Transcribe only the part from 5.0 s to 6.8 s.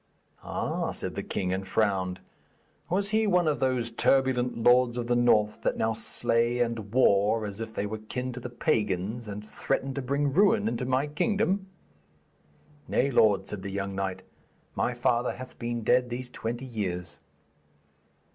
the north that now slay